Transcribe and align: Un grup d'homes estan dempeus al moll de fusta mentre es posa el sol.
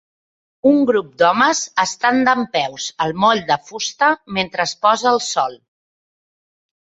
Un 0.67 0.77
grup 0.89 1.09
d'homes 1.21 1.59
estan 1.83 2.17
dempeus 2.27 2.87
al 3.05 3.13
moll 3.25 3.43
de 3.51 3.59
fusta 3.69 4.11
mentre 4.39 4.67
es 4.67 4.75
posa 4.87 5.11
el 5.13 5.23
sol. 5.29 5.61